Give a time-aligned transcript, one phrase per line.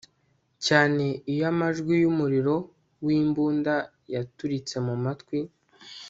[0.65, 2.55] cyane iyo amajwi yumuriro
[3.05, 3.73] wimbunda
[4.13, 5.37] yaturitse mumatwi